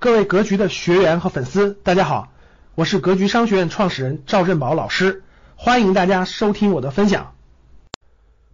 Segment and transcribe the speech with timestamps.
[0.00, 2.28] 各位格局的学员和粉丝，大家好，
[2.76, 5.24] 我是格局商学院创始人赵振宝老师，
[5.56, 7.34] 欢迎大家收听我的分享。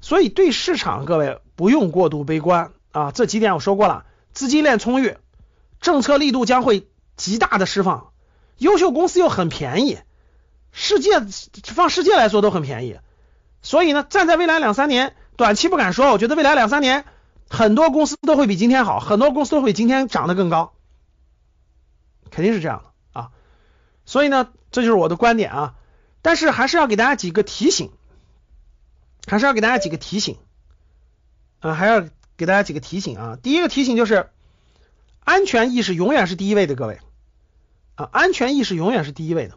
[0.00, 5.18] 所以对市场，各位不用过度悲观啊，这几点我说过了，资金链充裕，
[5.82, 8.06] 政策力度将会极大的释放，
[8.56, 9.98] 优秀公司又很便宜，
[10.72, 11.10] 世界
[11.62, 12.96] 放世界来说都很便宜，
[13.60, 17.04] 所以呢，站在未来两三年，短期不敢说，我觉得未来两三年
[17.50, 20.72] 很多公司都会比今天好，很多公司都会比今天涨得更高。
[22.34, 23.30] 肯定是这样的啊，
[24.06, 25.74] 所以呢，这就是我的观点啊。
[26.20, 27.92] 但是还是要给大家几个提醒，
[29.28, 30.36] 还是要给大家几个提醒
[31.60, 32.04] 啊，还要
[32.36, 33.38] 给大家几个提醒啊。
[33.40, 34.30] 第一个提醒就是，
[35.20, 36.98] 安全意识永远是第一位的，各位
[37.94, 39.54] 啊，安全意识永远是第一位的。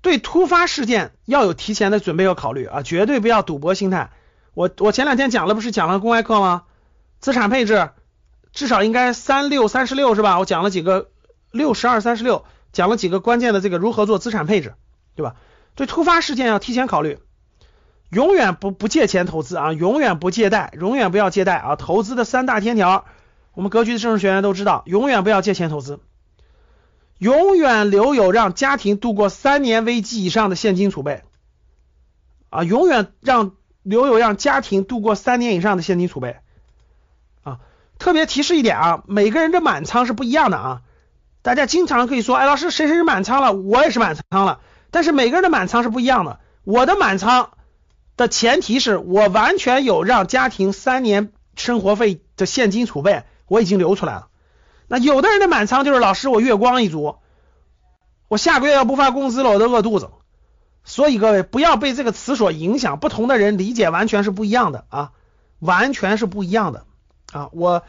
[0.00, 4.10] 对突发事件要有提前的准备和考虑啊，绝对不要赌博心态。
[4.54, 6.64] 我我前两天讲了，不是讲了公开课吗？
[7.20, 7.90] 资产配置
[8.52, 10.40] 至少应该三六三十六是吧？
[10.40, 11.10] 我讲了几个。
[11.52, 14.74] 六十二三十六讲了几个关键的这个如何做资产配置，
[15.14, 15.36] 对吧？
[15.74, 17.18] 对突发事件要提前考虑，
[18.10, 21.76] 永远不不借钱投资啊，永远不借贷，永远不要借贷啊。
[21.76, 23.06] 投资的三大天条，
[23.54, 26.00] 我们格局的正式学员都知道，永远不要借钱投资，
[27.16, 31.22] 永远留有让家庭度过三年危机以上的现金储备
[32.50, 36.36] 啊，永远让留有让家庭度过三年以上的现金储备
[37.44, 37.60] 啊。
[37.98, 40.82] 特别提示一点啊，每个人的满仓是不一样的啊。
[41.42, 43.52] 大家经常可以说，哎，老师，谁谁是满仓了？
[43.52, 44.60] 我也是满仓了。
[44.92, 46.38] 但是每个人的满仓是不一样的。
[46.62, 47.50] 我的满仓
[48.16, 54.28] 的前提是我完全有让家庭三年生活费的现金储备，我已经留出来了。
[54.86, 57.16] 那有的人的满仓就是老师，我月光一族，
[58.28, 60.10] 我下个月要不发工资了，我都饿肚子。
[60.84, 65.10] 所以各位不要被这个词所影响，不同的人理解完全是不一样的啊，
[65.58, 66.84] 完全是不一样的
[67.32, 67.48] 啊。
[67.52, 67.82] 我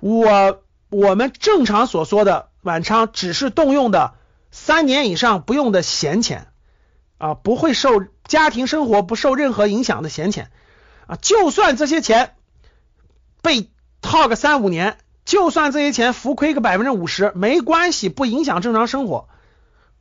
[0.00, 2.48] 我我们正常所说的。
[2.66, 4.14] 满仓只是动用的
[4.50, 6.48] 三年以上不用的闲钱
[7.16, 10.50] 啊，不会受家庭生活不受任何影响的闲钱
[11.06, 12.34] 啊，就算这些钱
[13.40, 13.70] 被
[14.02, 19.28] 套个三五年，就算这些钱浮亏个百分之五十，没关系，不影响正常生活。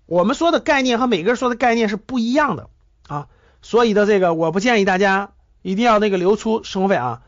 [0.08, 2.70] 我们说的概念和每个人说的概念是不一样的
[3.08, 3.28] 啊，
[3.62, 7.22] 所以的这个我不建议大家一定要那个留出生活费啊，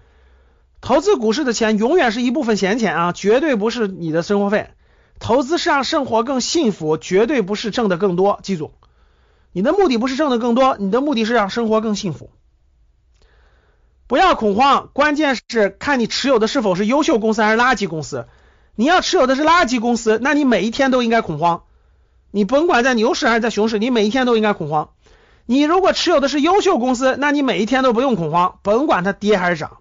[0.82, 4.72] 投资股市的钱永远是一部分闲钱啊，绝对不是你的生活费。
[5.20, 8.40] 投资是让生活更幸福，绝对不是挣的更多。
[8.44, 8.72] 记住，
[9.52, 12.30] 你的目的不是挣的更多，你的目的是让生活更幸福。
[14.08, 18.28] 不要恐慌，关键是看你持有的是否是优秀公司还是垃圾公司。
[18.76, 21.64] 你要持有的是垃圾公司，那你每一天都应该恐慌。
[22.32, 24.92] 你甭管在牛市还是在熊市，你每一天都应该恐慌。
[25.46, 29.78] 你如果持有的是优秀公司，那你每一天都不用恐慌，甭管它跌还是涨。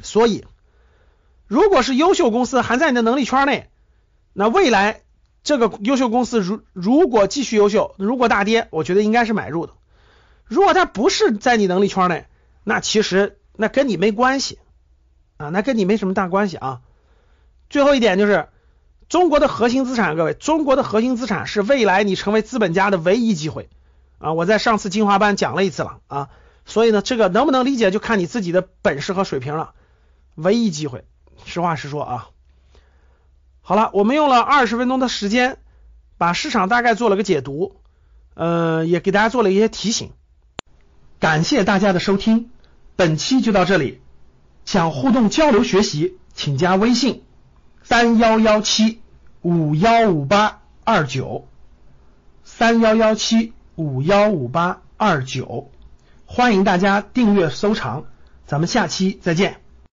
[0.00, 0.44] 所以，
[1.46, 3.68] 如果是优秀公司还在你的能力圈内。
[4.38, 5.00] 那未来
[5.42, 9.72] 这个优秀公司如如果继续优秀，如果大跌，我觉得应该是买入的。
[10.44, 12.26] 如果它不是在你能力圈内，
[12.62, 14.58] 那其实那跟你没关系
[15.38, 16.82] 啊，那跟你没什么大关系啊。
[17.70, 18.50] 最后一点就是
[19.08, 23.70] 中国的核心资产，各位，中国的核心资产是未来你成为资本家的唯一机会
[24.18, 24.34] 啊！
[24.34, 26.28] 我在上次精华班讲了一次了啊，
[26.66, 29.72] 所以呢，这个能不能理解就看你自己的本事和水平了。
[30.34, 31.06] 唯一机会，
[31.46, 32.28] 实话实说啊。
[33.68, 35.58] 好了，我们用了二十分钟的时间，
[36.18, 37.80] 把市场大概做了个解读，
[38.34, 40.12] 呃，也给大家做了一些提醒。
[41.18, 42.52] 感谢大家的收听，
[42.94, 44.00] 本期就到这里。
[44.64, 47.24] 想互动交流学习，请加微信
[47.82, 49.02] 三幺幺七
[49.42, 51.48] 五幺五八二九
[52.44, 55.72] 三幺幺七五幺五八二九，
[56.24, 58.04] 欢迎大家订阅收藏，
[58.46, 59.65] 咱们下期再见。